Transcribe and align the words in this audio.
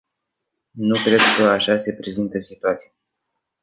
Nu 0.71 0.93
cred 1.05 1.19
că 1.37 1.43
așa 1.43 1.77
se 1.77 1.93
prezintă 1.93 2.39
situația. 2.39 2.91